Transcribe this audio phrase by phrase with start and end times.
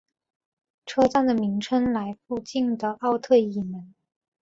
[0.87, 3.93] 车站的名称来附近的奥特伊门。